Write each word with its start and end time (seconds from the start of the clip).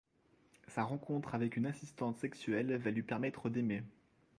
Sa 0.69 0.81
rencontre 0.83 1.35
avec 1.35 1.57
une 1.57 1.67
assistante 1.67 2.17
sexuelle 2.17 2.75
va 2.77 2.89
lui 2.89 3.03
permettre 3.03 3.51
d'aimer. 3.51 3.83